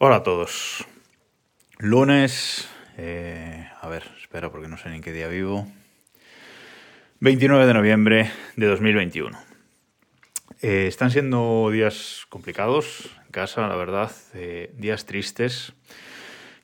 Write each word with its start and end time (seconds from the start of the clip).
Hola 0.00 0.18
a 0.18 0.22
todos. 0.22 0.86
Lunes, 1.78 2.68
eh, 2.98 3.68
a 3.80 3.88
ver, 3.88 4.04
espera 4.22 4.48
porque 4.48 4.68
no 4.68 4.78
sé 4.78 4.90
ni 4.90 4.94
en 4.94 5.02
qué 5.02 5.12
día 5.12 5.26
vivo. 5.26 5.66
29 7.18 7.66
de 7.66 7.74
noviembre 7.74 8.30
de 8.54 8.66
2021. 8.66 9.36
Eh, 10.62 10.86
están 10.86 11.10
siendo 11.10 11.68
días 11.72 12.26
complicados 12.28 13.10
en 13.26 13.32
casa, 13.32 13.66
la 13.66 13.74
verdad, 13.74 14.12
eh, 14.34 14.72
días 14.78 15.04
tristes. 15.04 15.72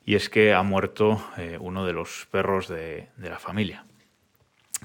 Y 0.05 0.15
es 0.15 0.29
que 0.29 0.53
ha 0.53 0.63
muerto 0.63 1.21
uno 1.59 1.85
de 1.85 1.91
los 1.91 2.29
perros 2.31 2.69
de, 2.69 3.09
la 3.17 3.39
familia. 3.39 3.83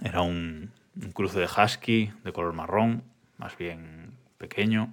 Era 0.02 0.22
un, 0.22 0.72
un 1.00 1.12
cruce 1.12 1.38
de 1.38 1.46
husky 1.46 2.12
de 2.24 2.32
color 2.32 2.52
marrón, 2.54 3.04
más 3.38 3.56
bien 3.56 4.10
pequeño. 4.38 4.92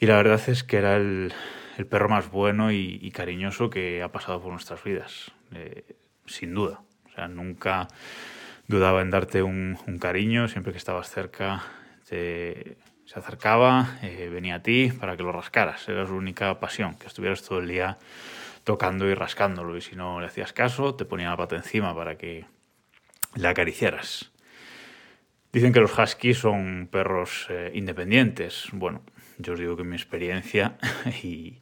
Y 0.00 0.06
la 0.06 0.16
verdad 0.16 0.40
es 0.48 0.64
que 0.64 0.78
era 0.78 0.96
el, 0.96 1.32
el 1.78 1.86
perro 1.86 2.08
más 2.08 2.30
bueno 2.30 2.72
y, 2.72 3.10
cariñoso 3.12 3.70
que 3.70 4.02
ha 4.02 4.10
pasado 4.10 4.42
por 4.42 4.50
nuestras 4.50 4.82
vidas, 4.82 5.30
eh, 5.52 5.96
sin 6.26 6.52
duda. 6.52 6.82
O 7.06 7.10
sea, 7.14 7.28
nunca 7.28 7.86
dudaba 8.66 9.00
en 9.00 9.10
darte 9.10 9.42
un, 9.42 9.78
cariño, 10.00 10.48
siempre 10.48 10.72
que 10.72 10.78
estabas 10.78 11.08
cerca 11.08 11.62
se 12.02 12.76
acercaba, 13.14 13.96
eh, 14.02 14.28
venía 14.30 14.56
a 14.56 14.62
ti 14.62 14.90
para 14.90 15.16
que 15.16 15.22
lo 15.22 15.32
rascaras, 15.32 15.88
era 15.88 16.06
su 16.06 16.14
única 16.14 16.58
pasión, 16.58 16.94
que 16.98 17.06
estuvieras 17.06 17.42
todo 17.42 17.60
el 17.60 17.68
día 17.68 17.96
tocando 18.64 19.08
y 19.08 19.14
rascándolo 19.14 19.76
y 19.76 19.80
si 19.80 19.96
no 19.96 20.20
le 20.20 20.26
hacías 20.26 20.52
caso 20.52 20.94
te 20.94 21.06
ponía 21.06 21.30
la 21.30 21.36
pata 21.36 21.56
encima 21.56 21.94
para 21.94 22.18
que 22.18 22.44
le 23.34 23.48
acariciaras. 23.48 24.32
Dicen 25.52 25.72
que 25.72 25.80
los 25.80 25.98
huskies 25.98 26.38
son 26.38 26.88
perros 26.90 27.46
eh, 27.48 27.70
independientes. 27.74 28.68
Bueno, 28.72 29.02
yo 29.38 29.54
os 29.54 29.58
digo 29.58 29.76
que 29.76 29.84
mi 29.84 29.96
experiencia, 29.96 30.78
y, 31.22 31.58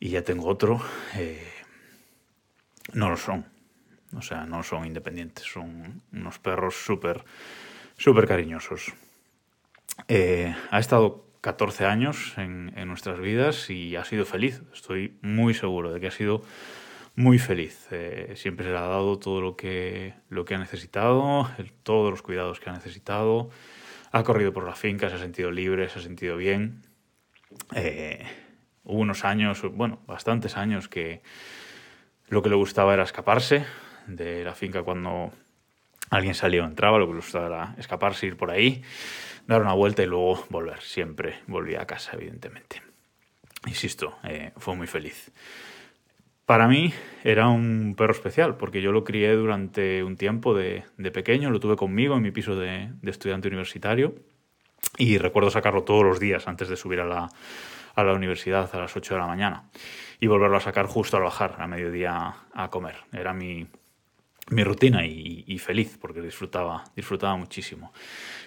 ya 0.00 0.22
tengo 0.22 0.46
otro, 0.48 0.80
eh, 1.14 1.52
no 2.92 3.08
lo 3.08 3.16
son. 3.16 3.46
O 4.14 4.22
sea, 4.22 4.46
no 4.46 4.62
son 4.62 4.86
independientes, 4.86 5.44
son 5.44 6.02
unos 6.12 6.38
perros 6.38 6.74
súper, 6.74 7.24
súper 7.96 8.26
cariñosos. 8.26 8.92
Eh, 10.08 10.54
ha 10.70 10.78
estado 10.78 11.26
14 11.40 11.86
años 11.86 12.34
en, 12.36 12.72
nuestras 12.86 13.18
vidas 13.18 13.70
y 13.70 13.96
ha 13.96 14.04
sido 14.04 14.24
feliz. 14.24 14.62
Estoy 14.72 15.16
muy 15.22 15.54
seguro 15.54 15.92
de 15.92 16.00
que 16.00 16.08
ha 16.08 16.12
sido 16.12 16.42
muy 17.14 17.38
feliz. 17.38 17.88
Eh, 17.90 18.32
siempre 18.36 18.66
se 18.66 18.72
le 18.72 18.78
ha 18.78 18.82
dado 18.82 19.18
todo 19.18 19.40
lo 19.40 19.56
que, 19.56 20.14
lo 20.28 20.44
que 20.44 20.54
ha 20.54 20.58
necesitado, 20.58 21.48
todos 21.82 22.10
los 22.10 22.22
cuidados 22.22 22.60
que 22.60 22.70
ha 22.70 22.72
necesitado 22.72 23.50
ha 24.16 24.24
corrido 24.24 24.52
por 24.52 24.64
la 24.64 24.74
finca, 24.74 25.08
se 25.10 25.16
ha 25.16 25.18
sentido 25.18 25.50
libre, 25.50 25.88
se 25.88 25.98
ha 25.98 26.02
sentido 26.02 26.36
bien. 26.36 26.82
Eh, 27.74 28.26
hubo 28.84 29.00
unos 29.00 29.24
años, 29.24 29.62
bueno, 29.72 30.00
bastantes 30.06 30.56
años 30.56 30.88
que 30.88 31.22
lo 32.28 32.42
que 32.42 32.48
le 32.48 32.56
gustaba 32.56 32.94
era 32.94 33.02
escaparse 33.02 33.66
de 34.06 34.42
la 34.42 34.54
finca 34.54 34.82
cuando 34.82 35.32
alguien 36.10 36.34
salía 36.34 36.62
o 36.62 36.66
entraba, 36.66 36.98
lo 36.98 37.06
que 37.06 37.12
le 37.12 37.18
gustaba 37.18 37.46
era 37.46 37.74
escaparse, 37.78 38.26
ir 38.26 38.36
por 38.36 38.50
ahí, 38.50 38.82
dar 39.46 39.60
una 39.60 39.74
vuelta 39.74 40.02
y 40.02 40.06
luego 40.06 40.46
volver. 40.48 40.80
Siempre 40.80 41.40
volvía 41.46 41.82
a 41.82 41.86
casa, 41.86 42.12
evidentemente. 42.14 42.80
Insisto, 43.66 44.18
eh, 44.24 44.52
fue 44.56 44.76
muy 44.76 44.86
feliz. 44.86 45.30
Para 46.46 46.68
mí 46.68 46.94
era 47.24 47.48
un 47.48 47.96
perro 47.96 48.12
especial, 48.12 48.56
porque 48.56 48.80
yo 48.80 48.92
lo 48.92 49.02
crié 49.02 49.32
durante 49.32 50.04
un 50.04 50.16
tiempo 50.16 50.54
de, 50.54 50.84
pequeño, 51.12 51.50
lo 51.50 51.58
tuve 51.58 51.74
conmigo 51.74 52.16
en 52.16 52.22
mi 52.22 52.30
piso 52.30 52.54
de, 52.54 52.92
estudiante 53.02 53.48
universitario 53.48 54.14
y 54.96 55.18
recuerdo 55.18 55.50
sacarlo 55.50 55.82
todos 55.82 56.04
los 56.04 56.20
días 56.20 56.46
antes 56.46 56.68
de 56.68 56.76
subir 56.76 57.00
a 57.00 57.04
la, 57.04 57.28
a 57.96 58.04
la, 58.04 58.14
universidad 58.14 58.72
a 58.72 58.78
las 58.78 58.96
8 58.96 59.14
de 59.14 59.20
la 59.20 59.26
mañana 59.26 59.70
y 60.20 60.28
volverlo 60.28 60.56
a 60.56 60.60
sacar 60.60 60.86
justo 60.86 61.16
al 61.16 61.24
bajar, 61.24 61.56
a 61.58 61.66
mediodía 61.66 62.36
a 62.54 62.70
comer. 62.70 62.94
Era 63.12 63.34
mi, 63.34 63.66
mi 64.50 64.62
rutina 64.62 65.04
y, 65.04 65.58
feliz 65.58 65.98
porque 66.00 66.20
disfrutaba, 66.20 66.84
disfrutaba 66.94 67.36
muchísimo. 67.36 67.92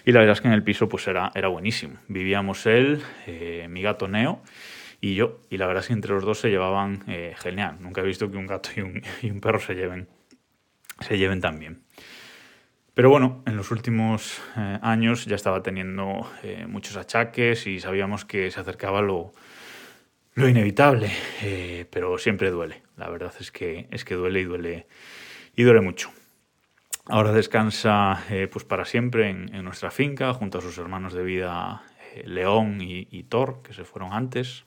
Y 0.06 0.12
la 0.12 0.20
verdad 0.20 0.32
es 0.32 0.40
que 0.40 0.48
en 0.48 0.54
el 0.54 0.64
piso 0.64 0.88
pues 0.88 1.06
era, 1.06 1.32
era 1.34 1.48
buenísimo. 1.48 1.98
Vivíamos 2.08 2.64
él, 2.64 3.02
eh, 3.26 3.66
mi 3.68 3.82
gato 3.82 4.08
Neo 4.08 4.40
y 5.00 5.14
yo. 5.14 5.40
Y 5.50 5.56
la 5.56 5.66
verdad 5.66 5.82
es 5.82 5.88
que 5.88 5.94
entre 5.94 6.12
los 6.12 6.24
dos 6.24 6.38
se 6.38 6.50
llevaban 6.50 7.04
eh, 7.08 7.34
genial. 7.38 7.76
Nunca 7.80 8.00
he 8.00 8.04
visto 8.04 8.30
que 8.30 8.36
un 8.36 8.46
gato 8.46 8.70
y 8.76 8.80
un, 9.30 9.40
perro 9.40 9.60
se 9.60 9.74
lleven, 9.74 10.08
se 11.00 11.18
lleven 11.18 11.40
tan 11.40 11.58
bien. 11.58 11.82
Pero 12.94 13.08
bueno, 13.08 13.42
en 13.46 13.56
los 13.56 13.70
últimos 13.70 14.42
eh, 14.56 14.78
años 14.82 15.24
ya 15.24 15.36
estaba 15.36 15.62
teniendo 15.62 16.30
eh, 16.42 16.66
muchos 16.68 16.96
achaques 16.96 17.66
y 17.66 17.80
sabíamos 17.80 18.24
que 18.24 18.50
se 18.50 18.60
acercaba 18.60 19.00
lo, 19.00 19.32
lo 20.34 20.48
inevitable, 20.48 21.10
pero 21.90 22.18
siempre 22.18 22.50
duele. 22.50 22.82
La 22.96 23.08
verdad 23.08 23.32
es 23.40 23.50
que, 23.50 23.88
es 23.90 24.04
que 24.04 24.14
duele 24.14 24.40
y 24.40 24.44
duele, 24.44 24.86
y 25.56 25.62
duele 25.62 25.80
mucho. 25.80 26.10
Ahora 27.06 27.32
descansa 27.32 28.22
pues 28.52 28.64
para 28.64 28.84
siempre 28.84 29.30
en, 29.30 29.64
nuestra 29.64 29.90
finca 29.90 30.34
junto 30.34 30.58
a 30.58 30.60
sus 30.60 30.76
hermanos 30.78 31.14
de 31.14 31.22
vida 31.22 31.82
León 32.24 32.78
y, 32.80 33.22
Thor, 33.24 33.62
que 33.62 33.72
se 33.72 33.84
fueron 33.84 34.12
antes. 34.12 34.64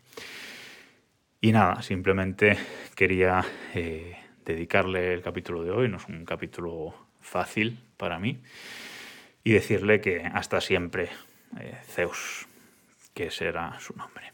Y 1.41 1.51
nada, 1.51 1.81
simplemente 1.81 2.57
quería 2.95 3.43
eh, 3.73 4.17
dedicarle 4.45 5.13
el 5.13 5.21
capítulo 5.21 5.63
de 5.63 5.71
hoy, 5.71 5.89
no 5.89 5.97
es 5.97 6.07
un 6.07 6.25
capítulo 6.25 6.95
fácil 7.19 7.79
para 7.97 8.19
mí, 8.19 8.41
y 9.43 9.51
decirle 9.51 9.99
que 9.99 10.23
hasta 10.23 10.61
siempre 10.61 11.09
eh, 11.59 11.77
Zeus, 11.85 12.47
que 13.13 13.29
será 13.29 13.77
su 13.79 13.93
nombre. 13.95 14.31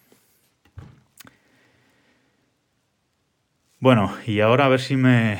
Bueno, 3.79 4.15
y 4.27 4.41
ahora 4.41 4.65
a 4.65 4.69
ver 4.69 4.81
si 4.81 4.97
me, 4.97 5.39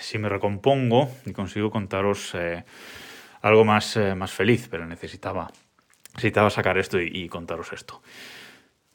si 0.00 0.18
me 0.18 0.28
recompongo 0.28 1.10
y 1.26 1.32
consigo 1.32 1.70
contaros 1.70 2.34
eh, 2.34 2.64
algo 3.42 3.64
más, 3.64 3.98
más 4.16 4.32
feliz, 4.32 4.68
pero 4.70 4.86
necesitaba, 4.86 5.50
necesitaba 6.14 6.50
sacar 6.50 6.78
esto 6.78 7.00
y 7.00 7.28
contaros 7.28 7.72
esto. 7.72 8.02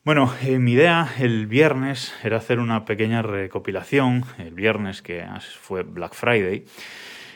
Bueno, 0.05 0.33
eh, 0.41 0.59
mi 0.59 0.71
idea 0.71 1.09
el 1.19 1.45
viernes 1.45 2.15
era 2.23 2.37
hacer 2.37 2.59
una 2.59 2.85
pequeña 2.85 3.21
recopilación, 3.21 4.23
el 4.37 4.53
viernes 4.53 5.01
que 5.01 5.23
fue 5.59 5.83
Black 5.83 6.13
Friday, 6.13 6.65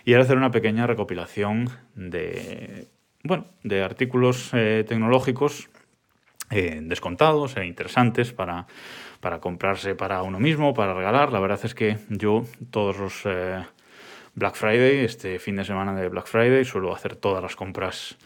y 0.05 0.13
era 0.13 0.23
hacer 0.23 0.37
una 0.37 0.49
pequeña 0.49 0.87
recopilación 0.87 1.69
de, 1.93 2.87
bueno, 3.21 3.47
de 3.63 3.83
artículos 3.83 4.49
eh, 4.53 4.85
tecnológicos 4.87 5.69
eh, 6.51 6.79
descontados 6.81 7.57
e 7.57 7.65
interesantes 7.65 8.31
para, 8.31 8.65
para 9.19 9.39
comprarse 9.41 9.93
para 9.93 10.23
uno 10.23 10.39
mismo, 10.39 10.73
para 10.73 10.93
regalar. 10.93 11.33
La 11.33 11.41
verdad 11.41 11.59
es 11.63 11.75
que 11.75 11.97
yo 12.07 12.45
todos 12.71 12.97
los 12.97 13.23
Black 14.35 14.55
Friday, 14.55 15.03
este 15.03 15.37
fin 15.37 15.57
de 15.57 15.65
semana 15.65 15.93
de 15.93 16.07
Black 16.07 16.27
Friday, 16.27 16.63
suelo 16.63 16.95
hacer 16.95 17.17
todas 17.17 17.43
las 17.43 17.57
compras 17.57 18.17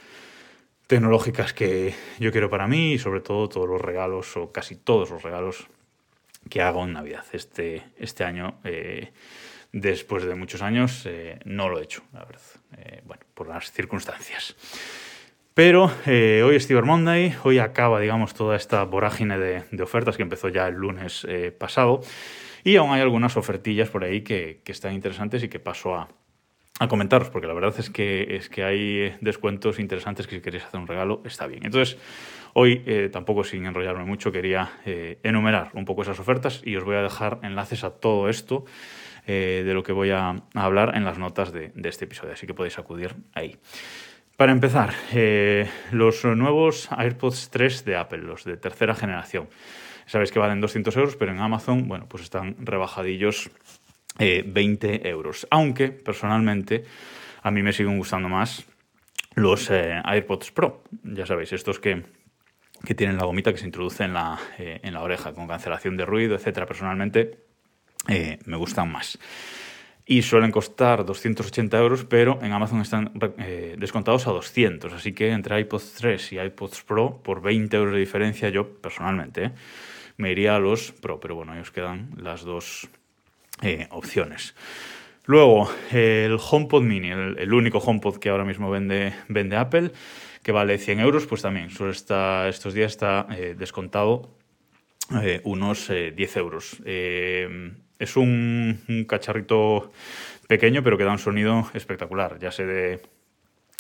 tecnológicas 0.88 1.54
que 1.54 1.94
yo 2.18 2.32
quiero 2.32 2.50
para 2.50 2.68
mí 2.68 2.94
y 2.94 2.98
sobre 2.98 3.20
todo 3.20 3.50
todos 3.50 3.68
los 3.68 3.82
regalos 3.82 4.36
o 4.38 4.52
casi 4.52 4.76
todos 4.76 5.12
los 5.12 5.22
regalos 5.22 5.68
que 6.50 6.62
hago 6.62 6.84
en 6.86 6.94
Navidad. 6.94 7.26
Este, 7.34 7.84
este 8.00 8.24
año, 8.24 8.60
eh, 8.64 9.12
después 9.74 10.24
de 10.24 10.34
muchos 10.36 10.62
años, 10.62 11.06
eh, 11.06 11.40
no 11.44 11.68
lo 11.68 11.80
he 11.80 11.84
hecho, 11.84 12.04
la 12.14 12.24
verdad. 12.24 12.42
Eh, 12.78 13.02
bueno, 13.06 13.24
por 13.34 13.48
las 13.48 13.72
circunstancias. 13.72 14.56
Pero 15.54 15.92
hoy 16.06 16.56
es 16.56 16.68
Cyber 16.68 16.84
Monday, 16.84 17.36
hoy 17.44 17.58
acaba, 17.58 18.00
digamos, 18.00 18.36
toda 18.36 18.56
esta 18.56 18.84
vorágine 18.84 19.40
de, 19.40 19.84
ofertas 19.84 20.16
que 20.16 20.22
empezó 20.22 20.50
ya 20.50 20.68
el 20.68 20.76
lunes 20.76 21.26
pasado. 21.58 22.02
Y 22.64 22.76
aún 22.76 22.92
hay 22.92 23.02
algunas 23.02 23.38
ofertillas 23.38 23.90
por 23.90 24.04
ahí 24.04 24.22
que, 24.22 24.62
que 24.64 24.72
están 24.72 24.94
interesantes 24.94 25.42
y 25.42 25.50
que 25.50 25.60
paso 25.60 25.96
a, 25.96 26.10
a 26.80 26.88
comentaros, 26.88 27.30
porque 27.30 27.48
la 27.48 27.54
verdad 27.54 27.74
es 27.78 27.90
que, 27.90 28.36
es 28.36 28.50
que 28.50 28.64
hay 28.64 29.16
descuentos 29.22 29.80
interesantes 29.80 30.28
que 30.28 30.36
si 30.36 30.42
queréis 30.42 30.64
hacer 30.64 30.80
un 30.80 30.88
regalo 30.88 31.22
está 31.26 31.48
bien. 31.48 31.66
Entonces, 31.66 31.98
hoy 32.54 32.84
eh, 32.86 33.10
tampoco 33.12 33.44
sin 33.44 33.66
enrollarme 33.66 34.06
mucho, 34.06 34.32
quería 34.32 34.72
eh, 34.86 35.20
enumerar 35.24 35.72
un 35.74 35.86
poco 35.86 36.04
esas 36.04 36.20
ofertas 36.20 36.62
y 36.64 36.76
os 36.76 36.84
voy 36.84 36.96
a 36.96 37.02
dejar 37.02 37.40
enlaces 37.44 37.84
a 37.84 37.92
todo 37.92 38.30
esto 38.30 38.66
eh, 39.26 39.64
de 39.66 39.74
lo 39.74 39.84
que 39.84 39.92
voy 39.92 40.12
a, 40.12 40.36
hablar 40.54 40.96
en 40.96 41.04
las 41.04 41.18
notas 41.18 41.52
de, 41.52 41.72
este 41.84 42.06
episodio, 42.06 42.34
así 42.34 42.46
que 42.46 42.54
podéis 42.54 42.78
acudir 42.78 43.16
ahí. 43.34 43.58
Para 44.38 44.52
empezar, 44.52 44.94
los 45.92 46.24
nuevos 46.24 46.90
AirPods 46.96 47.50
3 47.50 47.86
de 47.86 47.96
Apple, 47.96 48.20
los 48.20 48.44
de 48.44 48.56
tercera 48.56 48.94
generación. 48.94 49.50
Sabéis 50.06 50.32
que 50.32 50.38
valen 50.38 50.62
200 50.62 50.96
euros, 50.96 51.16
pero 51.16 51.32
en 51.32 51.40
Amazon, 51.40 51.88
bueno, 51.88 52.06
pues 52.08 52.22
están 52.22 52.56
rebajadillos 52.60 53.50
20 54.18 54.96
eh, 54.96 55.10
euros. 55.10 55.48
Aunque 55.50 55.90
personalmente 55.90 56.84
a 57.44 57.52
mí 57.52 57.62
me 57.62 57.74
siguen 57.74 57.98
gustando 57.98 58.30
más 58.30 58.66
los 59.36 59.70
eh, 59.70 60.02
AirPods 60.04 60.52
Pro. 60.52 60.84
Ya 61.04 61.26
sabéis, 61.26 61.54
estos 61.54 61.80
que, 61.80 62.04
tienen 62.96 63.18
la 63.18 63.26
gomita 63.26 63.52
que 63.52 63.60
se 63.60 63.66
introduce 63.66 64.04
en 64.04 64.14
la, 64.14 64.40
eh, 64.58 64.80
en 64.84 64.94
la 64.94 65.02
oreja 65.02 65.34
con 65.34 65.48
cancelación 65.48 65.98
de 65.98 66.06
ruido, 66.06 66.36
etcétera. 66.36 66.66
Personalmente 66.66 67.46
me 68.46 68.56
gustan 68.56 68.90
más. 68.90 69.20
Y 70.06 70.22
suelen 70.22 70.50
costar 70.50 71.04
280 71.04 71.78
euros, 71.78 72.06
pero 72.06 72.40
en 72.42 72.54
Amazon 72.54 72.80
están 72.80 73.12
descontados 73.78 74.28
a 74.28 74.32
200. 74.32 74.94
Así 74.94 75.12
que 75.12 75.32
entre 75.32 75.60
iPods 75.60 75.96
3 75.96 76.32
y 76.32 76.40
iPods 76.40 76.84
Pro, 76.84 77.22
por 77.22 77.42
20 77.42 77.76
euros 77.76 77.94
de 77.94 78.00
diferencia, 78.00 78.48
yo 78.48 78.80
personalmente 78.80 79.52
me 80.16 80.32
iría 80.32 80.56
a 80.56 80.60
los 80.60 80.94
Pro, 80.94 81.20
pero 81.20 81.36
bueno, 81.36 81.52
ahí 81.52 81.60
os 81.60 81.72
quedan 81.72 82.12
las 82.16 82.44
dos 82.44 82.88
opciones. 83.90 84.56
Luego, 85.26 85.70
el 85.92 86.38
HomePod 86.40 86.84
Mini, 86.84 87.10
el, 87.10 87.54
único 87.54 87.80
HomePod 87.80 88.18
que 88.18 88.30
ahora 88.30 88.46
mismo 88.46 88.70
vende, 88.70 89.14
vende 89.28 89.58
Apple, 89.58 89.92
que 90.42 90.52
vale 90.52 90.78
100 90.78 91.02
euros, 91.02 91.26
pues 91.26 91.42
también 91.42 91.70
está, 91.90 92.48
estos 92.48 92.74
días 92.74 92.92
está 92.94 93.28
descontado 93.58 94.30
unos 95.44 95.90
10 95.90 96.38
euros. 96.38 96.78
es 96.86 98.16
un, 98.16 98.80
un, 98.88 99.04
cacharrito 99.04 99.92
pequeño, 100.48 100.82
pero 100.82 100.98
que 100.98 101.04
da 101.04 101.12
un 101.12 101.20
sonido 101.20 101.70
espectacular. 101.74 102.40
Ya 102.40 102.52
sé 102.52 102.66
de 102.66 103.02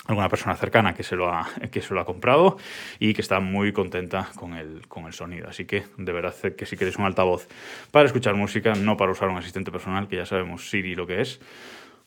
alguna 0.08 0.30
persona 0.30 0.56
cercana 0.56 0.94
que 0.94 1.04
se 1.04 1.16
lo 1.16 1.30
ha, 1.30 1.48
que 1.72 1.82
se 1.82 1.94
lo 1.94 2.00
ha 2.00 2.06
comprado 2.06 2.58
y 3.00 3.14
que 3.14 3.22
está 3.22 3.40
muy 3.40 3.74
contenta 3.74 4.30
con 4.36 4.54
el, 4.54 4.88
con 4.88 5.06
el 5.06 5.14
sonido. 5.14 5.50
Así 5.50 5.66
que 5.66 5.86
de 5.98 6.12
verdad 6.12 6.34
que 6.56 6.66
si 6.66 6.78
queréis 6.78 6.98
un 6.98 7.06
altavoz 7.06 7.48
para 7.92 8.06
escuchar 8.06 8.36
música, 8.36 8.74
no 8.74 8.98
para 8.98 9.12
usar 9.12 9.30
un 9.30 9.38
asistente 9.38 9.72
personal, 9.72 10.08
que 10.08 10.16
ya 10.16 10.26
sabemos 10.26 10.70
Siri 10.70 10.96
lo 10.96 11.06
que 11.06 11.22
es, 11.22 11.40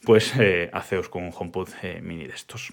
pues 0.05 0.35
eh, 0.39 0.71
haceos 0.73 1.09
con 1.09 1.25
un 1.25 1.33
HomePod 1.37 1.69
eh, 1.83 2.01
mini 2.03 2.27
de 2.27 2.35
estos. 2.35 2.73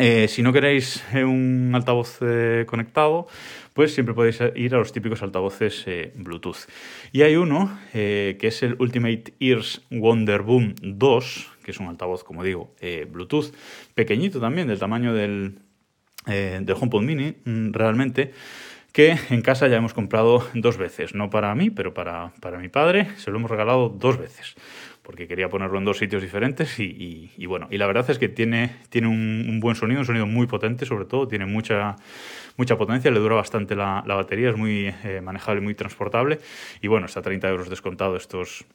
Eh, 0.00 0.28
si 0.28 0.44
no 0.44 0.52
queréis 0.52 1.02
eh, 1.12 1.24
un 1.24 1.72
altavoz 1.74 2.18
eh, 2.20 2.64
conectado, 2.68 3.26
pues 3.74 3.92
siempre 3.92 4.14
podéis 4.14 4.38
ir 4.54 4.72
a 4.76 4.78
los 4.78 4.92
típicos 4.92 5.22
altavoces 5.22 5.86
Bluetooth. 6.14 6.68
Y 7.10 7.22
hay 7.22 7.34
uno 7.34 7.78
que 7.92 8.38
es 8.40 8.62
el 8.62 8.76
Ultimate 8.78 9.34
Ears 9.40 9.82
Wonder 9.90 10.42
Boom 10.42 10.74
2, 10.82 11.50
que 11.64 11.72
es 11.72 11.80
un 11.80 11.88
altavoz, 11.88 12.22
como 12.22 12.42
digo, 12.42 12.74
Bluetooth, 13.10 13.52
pequeñito 13.94 14.40
también, 14.40 14.66
del 14.66 14.80
tamaño 14.80 15.14
del, 15.14 15.58
del 16.26 16.76
HomePod 16.80 17.02
Mini, 17.02 17.36
mm, 17.44 17.72
realmente 17.72 18.32
que 18.98 19.16
en 19.30 19.42
casa 19.42 19.68
ya 19.68 19.76
hemos 19.76 19.94
comprado 19.94 20.44
dos 20.54 20.76
veces, 20.76 21.14
no 21.14 21.30
para 21.30 21.54
mí, 21.54 21.70
pero 21.70 21.94
para, 21.94 22.32
para 22.40 22.58
mi 22.58 22.68
padre, 22.68 23.06
se 23.16 23.30
lo 23.30 23.36
hemos 23.36 23.48
regalado 23.48 23.90
dos 23.90 24.18
veces 24.18 24.56
porque 25.04 25.28
quería 25.28 25.48
ponerlo 25.48 25.78
en 25.78 25.84
dos 25.84 25.98
sitios 25.98 26.20
diferentes 26.20 26.80
y, 26.80 27.30
bueno, 27.46 27.68
y 27.70 27.78
la 27.78 27.86
verdad 27.86 28.10
es 28.10 28.18
que 28.18 28.28
tiene, 28.28 28.74
tiene 28.90 29.06
un, 29.06 29.60
buen 29.60 29.76
sonido, 29.76 30.00
un 30.00 30.04
sonido 30.04 30.26
muy 30.26 30.48
potente 30.48 30.84
sobre 30.84 31.04
todo, 31.04 31.28
tiene 31.28 31.46
mucha, 31.46 31.94
mucha 32.56 32.76
potencia, 32.76 33.12
le 33.12 33.20
dura 33.20 33.36
bastante 33.36 33.76
la, 33.76 34.02
batería, 34.04 34.50
es 34.50 34.56
muy 34.56 34.92
eh, 35.04 35.20
manejable, 35.22 35.60
muy 35.60 35.76
transportable 35.76 36.40
y 36.82 36.88
bueno, 36.88 37.06
está 37.06 37.20
a 37.20 37.22
30 37.22 37.48
euros 37.48 37.70
descontado 37.70 38.16
estos, 38.16 38.66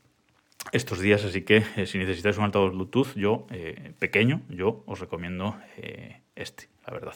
estos 0.72 1.02
días, 1.02 1.26
así 1.26 1.42
que 1.42 1.64
eh, 1.76 1.86
si 1.86 1.98
necesitáis 1.98 2.38
un 2.38 2.46
altavoz 2.46 2.72
Bluetooth, 2.72 3.14
yo, 3.16 3.46
eh, 3.52 3.92
pequeño, 4.00 4.42
yo 4.48 4.86
os 4.86 5.02
recomiendo 5.02 5.58
este, 6.34 6.70
la 6.88 6.94
verdad. 6.94 7.16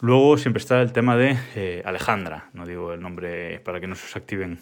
Luego 0.00 0.38
siempre 0.38 0.60
está 0.60 0.80
el 0.80 0.92
tema 0.92 1.16
de 1.16 1.82
Alejandra, 1.84 2.50
no 2.52 2.66
digo 2.66 2.92
el 2.92 3.00
nombre 3.00 3.58
para 3.60 3.80
que 3.80 3.88
no 3.88 3.96
se 3.96 4.06
os 4.06 4.16
activen 4.16 4.58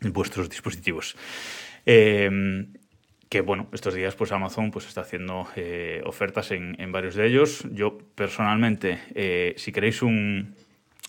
vuestros 0.00 0.48
dispositivos. 0.48 1.16
Em, 1.86 2.72
que 3.28 3.40
bueno, 3.40 3.68
estos 3.72 3.94
días 3.94 4.14
pues 4.14 4.32
Amazon 4.32 4.70
pues 4.70 4.86
está 4.86 5.00
haciendo 5.00 5.48
eh, 5.56 6.02
ofertas 6.06 6.50
en, 6.52 6.92
varios 6.92 7.14
de 7.14 7.26
ellos. 7.26 7.64
Yo 7.72 7.98
personalmente, 8.14 9.00
eh, 9.14 9.54
si 9.56 9.72
queréis 9.72 10.02
un, 10.02 10.54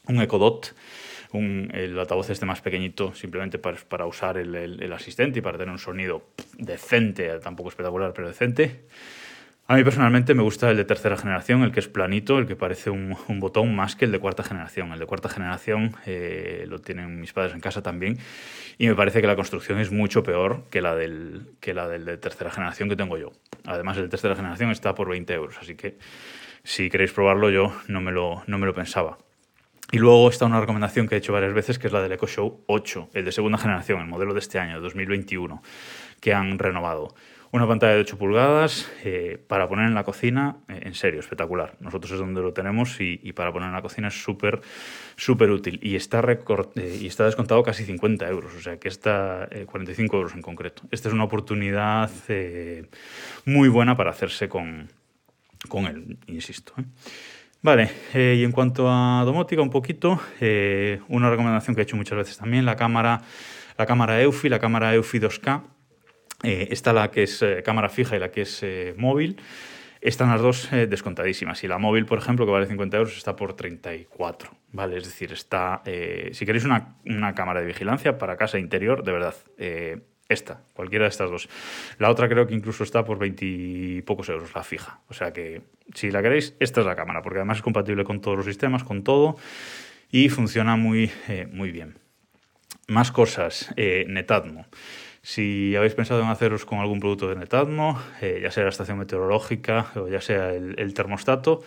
un 0.07 0.21
Echo 0.21 0.39
Dot, 0.39 0.75
un, 1.33 1.69
el 1.74 2.00
altavoz 2.00 2.30
este 2.30 2.45
más 2.45 2.62
pequeñito, 2.62 3.13
simplemente 3.13 3.59
para, 3.59 3.77
para 3.77 4.06
usar 4.06 4.38
el, 4.38 4.56
el, 4.56 4.94
asistente 4.94 5.39
y 5.39 5.42
para 5.42 5.57
tener 5.57 5.71
un 5.71 5.80
sonido 5.80 6.30
decente, 6.57 7.30
tampoco 7.39 7.69
espectacular, 7.69 8.13
pero 8.13 8.27
decente, 8.27 8.86
a 9.68 9.76
mí 9.76 9.84
personalmente 9.84 10.36
me 10.36 10.44
gusta 10.44 10.70
el 10.70 10.78
de 10.78 10.86
tercera 10.86 11.18
generación, 11.18 11.64
el 11.64 11.72
que 11.72 11.80
es 11.80 11.88
planito, 11.88 12.38
el 12.38 12.46
que 12.46 12.56
parece 12.56 12.92
un, 12.92 13.18
botón 13.40 13.76
más 13.76 13.96
que 13.96 14.06
el 14.06 14.12
de 14.12 14.20
cuarta 14.20 14.44
generación. 14.44 14.92
El 14.92 15.00
de 15.00 15.08
cuarta 15.08 15.28
generación 15.28 15.96
eh, 16.06 16.66
lo 16.68 16.80
tienen 16.80 17.20
mis 17.20 17.34
padres 17.34 17.54
en 17.56 17.62
casa 17.62 17.82
también 17.82 18.20
y 18.78 18.88
me 18.88 18.94
parece 18.94 19.22
que 19.22 19.28
la 19.28 19.36
construcción 19.36 19.80
es 19.80 19.92
mucho 19.92 20.22
peor 20.22 20.66
que 20.70 20.82
la 20.82 20.96
del, 20.96 21.48
que 21.60 21.74
la 21.74 21.88
del 21.88 22.06
de 22.06 22.18
tercera 22.18 22.52
generación 22.52 22.90
que 22.90 22.96
tengo 22.96 23.18
yo. 23.18 23.32
Además, 23.66 23.98
el 23.98 24.04
de 24.04 24.10
tercera 24.10 24.36
generación 24.36 24.70
está 24.70 24.94
por 24.94 25.10
20 25.10 25.34
euros, 25.34 25.56
así 25.60 25.74
que 25.74 25.98
si 26.64 26.90
queréis 26.92 27.12
probarlo 27.12 27.50
yo 27.50 27.76
no 27.88 28.02
me 28.02 28.12
lo, 28.12 28.44
no 28.46 28.60
me 28.60 28.68
lo 28.68 28.74
pensaba. 28.76 29.18
Y 29.92 29.98
luego 29.98 30.30
está 30.30 30.46
una 30.46 30.60
recomendación 30.60 31.08
que 31.08 31.16
he 31.16 31.18
hecho 31.18 31.34
varias 31.34 31.54
veces, 31.54 31.80
que 31.80 31.88
es 31.88 31.94
la 31.94 32.02
del 32.02 32.12
Echo 32.12 32.28
Show 32.28 32.64
8, 32.68 33.10
el 33.14 33.26
de 33.26 33.32
segunda 33.32 33.58
generación, 33.58 34.02
el 34.02 34.08
modelo 34.08 34.34
de 34.34 34.40
este 34.40 34.60
año, 34.60 34.80
2021, 34.82 35.62
que 36.20 36.34
han 36.34 36.60
renovado. 36.60 37.16
Una 37.56 37.68
pantalla 37.68 37.94
de 37.94 38.02
8 38.02 38.18
pulgadas 38.18 38.92
eh, 39.06 39.42
para 39.48 39.69
poner 39.69 39.86
en 39.86 39.96
la 39.96 40.04
cocina, 40.04 40.57
eh, 40.68 40.81
en 40.84 40.94
serio, 40.94 41.22
espectacular. 41.22 41.78
Nosotros 41.80 42.12
es 42.12 42.19
donde 42.19 42.42
lo 42.42 42.52
tenemos 42.52 43.00
y, 43.00 43.31
para 43.31 43.54
poner 43.54 43.69
en 43.69 43.74
la 43.74 43.81
cocina 43.81 44.10
es 44.10 44.22
súper, 44.22 44.60
súper 45.16 45.50
útil. 45.52 45.80
Y 45.81 45.96
está, 45.96 46.19
eh, 46.19 46.98
y 47.00 47.07
está 47.07 47.24
descontado 47.24 47.63
casi 47.63 47.86
50 47.86 48.28
euros, 48.28 48.54
o 48.56 48.60
sea 48.60 48.78
que 48.78 48.90
está 48.90 49.48
45 49.68 50.18
euros 50.18 50.34
en 50.34 50.42
concreto. 50.42 50.81
Esta 50.92 51.07
es 51.07 51.13
una 51.13 51.24
oportunidad 51.24 52.12
muy 53.46 53.69
buena 53.69 53.96
para 53.96 54.10
hacerse 54.10 54.50
con, 54.50 54.90
con 55.69 55.86
él, 55.86 56.18
insisto. 56.28 56.74
Vale, 57.62 57.90
y 58.13 58.44
en 58.44 58.52
cuanto 58.52 58.90
a 58.90 59.24
domótica, 59.24 59.62
un 59.62 59.69
poquito, 59.69 60.19
una 61.07 61.30
recomendación 61.30 61.74
que 61.74 61.80
he 61.80 61.84
hecho 61.84 61.96
muchas 61.96 62.18
veces 62.18 62.38
también, 62.38 62.66
la 62.66 62.75
cámara, 62.75 63.22
la 63.78 63.86
cámara 63.86 64.22
EUFI, 64.22 64.50
la 64.50 64.60
cámara 64.60 64.94
EUFI 64.94 65.19
2K, 65.19 65.75
eh, 66.44 66.68
está 66.72 66.94
la 66.94 67.12
que 67.12 67.24
es 67.24 67.42
eh, 67.42 67.62
cámara 67.64 67.90
fija 67.90 68.16
y 68.16 68.20
la 68.20 68.32
que 68.32 68.42
es 68.42 68.62
eh, 68.64 68.94
móvil. 68.98 69.38
Están 70.02 70.30
las 70.30 70.40
dos 70.40 70.70
descontadísimas. 70.70 71.64
Y 71.64 71.68
la 71.68 71.80
móvil, 71.80 72.06
por 72.06 72.20
ejemplo, 72.20 72.46
que 72.46 72.52
vale 72.52 72.68
50 72.68 72.98
euros, 72.98 73.18
está 73.18 73.36
por 73.36 73.56
34. 73.56 74.52
¿vale? 74.72 74.98
Es 74.98 75.06
decir, 75.06 75.34
está. 75.34 75.82
si 76.32 76.46
queréis 76.46 76.64
una, 76.64 76.98
una, 77.08 77.34
cámara 77.34 77.62
de 77.62 77.66
vigilancia 77.66 78.20
para 78.20 78.38
casa 78.38 78.60
interior, 78.60 79.04
de 79.04 79.12
verdad, 79.12 79.34
esta, 80.30 80.62
cualquiera 80.74 81.06
de 81.06 81.10
estas 81.10 81.32
dos. 81.32 81.50
La 81.98 82.12
otra 82.12 82.30
creo 82.30 82.46
que 82.46 82.54
incluso 82.54 82.84
está 82.84 83.04
por 83.04 83.18
20 83.18 84.04
pocos 84.06 84.30
euros, 84.30 84.54
la 84.54 84.64
fija. 84.64 85.00
O 85.08 85.16
sea 85.16 85.34
que, 85.34 85.64
si 85.96 86.12
la 86.12 86.22
queréis, 86.22 86.56
esta 86.60 86.81
es 86.81 86.86
la 86.86 86.96
cámara, 86.96 87.24
porque 87.24 87.40
además 87.40 87.58
es 87.58 87.64
compatible 87.64 88.04
con 88.04 88.22
todos 88.22 88.38
los 88.38 88.46
sistemas, 88.46 88.84
con 88.84 89.04
todo, 89.04 89.38
y 90.12 90.30
funciona 90.30 90.76
muy, 90.76 91.12
muy 91.52 91.72
bien. 91.72 91.98
Más 92.88 93.12
cosas, 93.12 93.74
Netatmo. 93.76 94.68
Si 95.25 95.75
habéis 95.75 95.95
pensado 95.95 96.22
en 96.22 96.27
haceros 96.27 96.66
con 96.66 96.77
algún 96.77 97.00
producto 97.00 97.27
de 97.27 97.36
Netatmo, 97.36 98.00
eh, 98.22 98.42
ya 98.44 98.51
sea 98.51 98.62
la 98.62 98.69
estación 98.69 99.00
meteorológica 99.00 99.88
o 99.95 100.07
ya 100.07 100.22
sea 100.22 100.54
el, 100.54 100.94
termostato, 100.94 101.63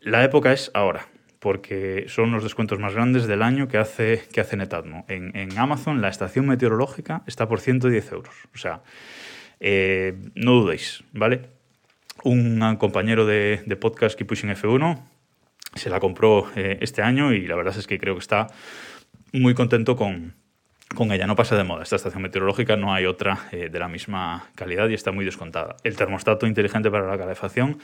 la 0.00 0.22
época 0.22 0.52
es 0.52 0.70
ahora, 0.72 1.08
porque 1.40 2.04
son 2.06 2.30
los 2.30 2.44
descuentos 2.44 2.78
más 2.78 2.94
grandes 2.94 3.26
del 3.26 3.42
año 3.42 3.66
que 3.66 3.76
hace, 3.76 4.22
que 4.32 4.40
hace 4.40 4.56
Netatmo. 4.56 5.04
En, 5.08 5.58
Amazon 5.58 6.00
la 6.00 6.10
estación 6.10 6.46
meteorológica 6.46 7.24
está 7.26 7.48
por 7.48 7.58
110 7.58 8.12
euros. 8.12 8.36
O 8.54 8.58
sea, 8.58 8.82
eh, 9.58 10.14
no 10.36 10.52
dudéis, 10.52 11.02
¿vale? 11.12 11.48
Un 12.22 12.76
compañero 12.76 13.26
de, 13.26 13.76
podcast, 13.80 14.16
Keep 14.16 14.28
Pushing 14.28 14.50
F1, 14.50 15.02
se 15.74 15.90
la 15.90 15.98
compró 15.98 16.48
eh, 16.54 16.78
este 16.82 17.02
año 17.02 17.32
y 17.32 17.48
la 17.48 17.56
verdad 17.56 17.76
es 17.76 17.88
que 17.88 17.98
creo 17.98 18.14
que 18.14 18.20
está 18.20 18.46
muy 19.32 19.54
contento 19.54 19.96
con, 19.96 20.34
con 20.94 21.12
ella. 21.12 21.26
No 21.26 21.36
pasa 21.36 21.56
de 21.56 21.64
moda. 21.64 21.82
Esta 21.82 21.96
estación 21.96 22.22
meteorológica 22.22 22.76
no 22.76 22.92
hay 22.92 23.06
otra 23.06 23.48
eh, 23.52 23.68
de 23.70 23.78
la 23.78 23.88
misma 23.88 24.50
calidad 24.54 24.88
y 24.88 24.94
está 24.94 25.12
muy 25.12 25.24
descontada. 25.24 25.76
El 25.84 25.96
termostato 25.96 26.46
inteligente 26.46 26.90
para 26.90 27.06
la 27.06 27.16
calefacción 27.16 27.78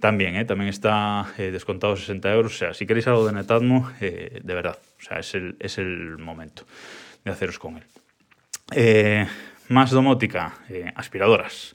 también, 0.00 0.36
eh, 0.36 0.44
también 0.44 0.68
está 0.68 1.32
eh, 1.38 1.50
descontado 1.50 1.96
60 1.96 2.32
euros. 2.32 2.54
O 2.54 2.58
sea, 2.58 2.74
si 2.74 2.86
queréis 2.86 3.06
algo 3.06 3.26
de 3.26 3.32
Netatmo, 3.32 3.90
de 4.00 4.54
verdad, 4.54 4.78
o 4.98 5.02
sea, 5.02 5.18
es 5.18 5.34
el, 5.34 5.56
es 5.60 5.78
el 5.78 6.18
momento 6.18 6.64
de 7.24 7.30
haceros 7.30 7.58
con 7.58 7.78
él. 7.78 9.26
más 9.68 9.90
domótica, 9.90 10.54
aspiradoras. 10.94 11.74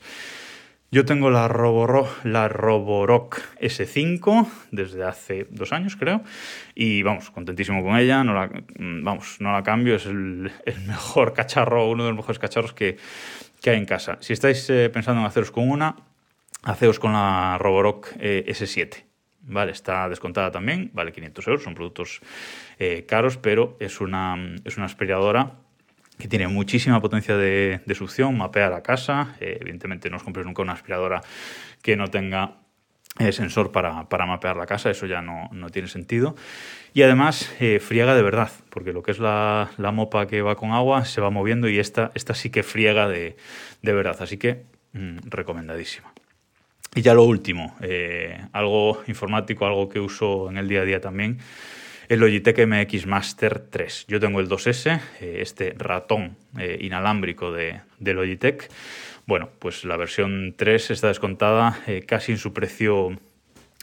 Yo 0.93 1.05
tengo 1.05 1.31
la, 1.31 1.47
Roborock 1.47 3.41
S5 3.59 4.47
desde 4.69 5.03
hace 5.03 5.47
dos 5.49 5.73
años, 5.73 5.95
creo, 5.95 6.21
y 6.75 7.01
vamos, 7.01 7.31
contentísimo 7.31 7.81
con 7.81 7.97
ella. 7.97 8.23
No 8.23 8.35
la, 8.35 8.51
vamos, 8.77 9.37
no 9.39 9.51
la 9.53 9.63
cambio, 9.63 9.95
es 9.95 10.05
el, 10.05 10.51
mejor 10.85 11.33
cacharro, 11.33 11.89
uno 11.89 12.03
de 12.03 12.09
los 12.11 12.17
mejores 12.17 12.37
cacharros 12.37 12.73
que, 12.73 12.97
hay 13.65 13.75
en 13.75 13.85
casa. 13.85 14.19
Si 14.19 14.33
estáis 14.33 14.69
eh, 14.69 14.91
pensando 14.91 15.21
en 15.21 15.25
haceros 15.25 15.49
con 15.49 15.67
una, 15.67 15.95
haceos 16.61 16.99
con 16.99 17.13
la 17.13 17.57
Roborock 17.57 18.09
eh, 18.19 18.45
S7. 18.49 19.03
Vale, 19.45 19.71
está 19.71 20.07
descontada 20.09 20.51
también, 20.51 20.91
vale 20.93 21.11
500 21.11 21.47
euros, 21.47 21.63
son 21.63 21.73
productos 21.73 22.21
eh, 22.77 23.07
caros, 23.07 23.37
pero 23.37 23.77
es 23.79 23.99
una, 23.99 24.37
es 24.63 24.77
una 24.77 24.85
aspiradora 24.85 25.53
que 26.17 26.27
tiene 26.27 26.47
muchísima 26.47 27.01
potencia 27.01 27.35
de, 27.37 27.81
succión, 27.95 28.37
mapea 28.37 28.69
la 28.69 28.83
casa. 28.83 29.35
Eh, 29.39 29.57
evidentemente 29.61 30.09
no 30.09 30.17
os 30.17 30.23
compréis 30.23 30.45
nunca 30.45 30.61
una 30.61 30.73
aspiradora 30.73 31.21
que 31.81 31.95
no 31.95 32.07
tenga 32.09 32.57
eh, 33.19 33.31
sensor 33.31 33.71
para, 33.71 34.05
mapear 34.25 34.57
la 34.57 34.65
casa, 34.65 34.89
eso 34.89 35.05
ya 35.05 35.21
no, 35.21 35.49
tiene 35.71 35.87
sentido. 35.87 36.35
Y 36.93 37.01
además 37.01 37.53
eh, 37.59 37.79
friega 37.79 38.15
de 38.15 38.21
verdad, 38.21 38.51
porque 38.69 38.93
lo 38.93 39.01
que 39.03 39.11
es 39.11 39.19
la, 39.19 39.69
mopa 39.93 40.27
que 40.27 40.41
va 40.41 40.55
con 40.55 40.71
agua 40.71 41.05
se 41.05 41.21
va 41.21 41.29
moviendo 41.29 41.67
y 41.67 41.79
esta, 41.79 42.11
esta 42.13 42.33
sí 42.35 42.49
que 42.49 42.63
friega 42.63 43.07
de, 43.07 43.35
verdad, 43.81 44.17
así 44.19 44.37
que 44.37 44.63
mm, 44.93 45.17
recomendadísima. 45.25 46.13
Y 46.95 47.01
ya 47.01 47.15
lo 47.15 47.23
último, 47.23 47.75
algo 48.51 49.01
informático, 49.07 49.65
algo 49.65 49.89
que 49.89 49.99
uso 49.99 50.51
en 50.51 50.57
el 50.57 50.67
día 50.67 50.81
a 50.81 50.85
día 50.85 51.01
también 51.01 51.39
el 52.13 52.19
Logitech 52.19 52.67
MX 52.67 53.07
Master 53.07 53.59
3. 53.71 54.05
Yo 54.07 54.19
tengo 54.19 54.39
el 54.39 54.47
2S, 54.47 55.01
eh, 55.19 55.37
este 55.39 55.73
ratón 55.75 56.37
eh, 56.59 56.77
inalámbrico 56.79 57.51
de, 57.51 57.81
Logitech. 57.99 58.69
Bueno, 59.25 59.49
pues 59.57 59.83
la 59.83 59.97
versión 59.97 60.53
3 60.55 60.91
está 60.91 61.07
descontada 61.07 61.79
eh, 61.87 62.03
casi 62.05 62.33
en 62.33 62.37
su 62.37 62.53
precio 62.53 63.17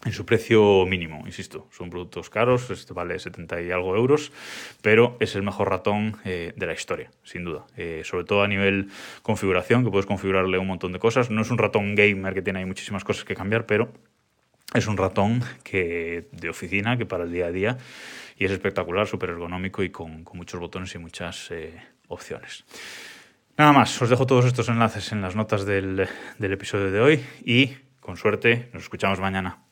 en 0.06 0.12
su 0.12 0.24
precio 0.24 0.86
mínimo, 0.86 1.24
insisto, 1.26 1.68
son 1.72 1.90
productos 1.90 2.30
caros, 2.30 2.70
este 2.70 2.94
vale 2.94 3.18
70 3.18 3.60
y 3.60 3.70
algo 3.70 3.94
euros, 3.94 4.32
pero 4.80 5.18
es 5.20 5.34
el 5.36 5.42
mejor 5.42 5.68
ratón 5.68 6.16
de 6.24 6.54
la 6.56 6.72
historia, 6.72 7.10
sin 7.22 7.44
duda. 7.44 7.66
sobre 8.04 8.24
todo 8.24 8.42
a 8.42 8.48
nivel 8.48 8.88
configuración, 9.20 9.84
que 9.84 9.90
puedes 9.90 10.06
configurarle 10.06 10.56
un 10.56 10.68
montón 10.68 10.92
de 10.92 10.98
cosas. 10.98 11.28
No 11.28 11.42
es 11.42 11.50
un 11.50 11.58
ratón 11.58 11.96
gamer 11.96 12.32
que 12.32 12.40
tiene 12.40 12.60
ahí 12.60 12.64
muchísimas 12.64 13.04
cosas 13.04 13.24
que 13.24 13.34
cambiar, 13.34 13.66
pero 13.66 13.92
es 14.74 14.86
un 14.86 14.96
ratón 14.96 15.42
que, 15.62 16.28
de 16.32 16.48
oficina 16.48 16.96
que 16.96 17.06
para 17.06 17.24
el 17.24 17.32
día 17.32 17.46
a 17.46 17.50
día 17.50 17.78
y 18.36 18.44
es 18.44 18.50
espectacular, 18.50 19.06
súper 19.06 19.30
ergonómico 19.30 19.82
y 19.82 19.90
con, 19.90 20.24
muchos 20.32 20.60
botones 20.60 20.94
y 20.94 20.98
muchas 20.98 21.50
eh, 21.50 21.78
opciones. 22.08 22.64
Nada 23.56 23.72
más, 23.72 24.00
os 24.00 24.08
dejo 24.08 24.26
todos 24.26 24.46
estos 24.46 24.68
enlaces 24.68 25.12
en 25.12 25.20
las 25.20 25.36
notas 25.36 25.66
del, 25.66 26.08
del 26.38 26.52
episodio 26.52 26.90
de 26.90 27.00
hoy 27.00 27.24
y 27.44 27.76
con 28.00 28.16
suerte 28.16 28.70
nos 28.72 28.84
escuchamos 28.84 29.20
mañana. 29.20 29.69